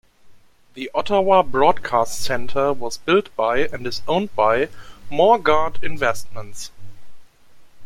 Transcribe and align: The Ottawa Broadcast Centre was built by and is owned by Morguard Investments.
The 0.73 0.89
Ottawa 0.95 1.43
Broadcast 1.43 2.19
Centre 2.23 2.73
was 2.73 2.97
built 2.97 3.29
by 3.35 3.67
and 3.67 3.85
is 3.85 4.01
owned 4.07 4.35
by 4.35 4.69
Morguard 5.11 5.75
Investments. 5.83 6.71